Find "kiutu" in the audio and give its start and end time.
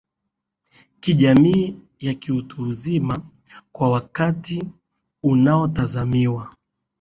2.13-2.61